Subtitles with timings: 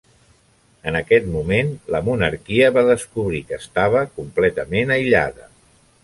[0.91, 5.47] En aquest moment, la monarquia va descobrir que estava completament aïllada.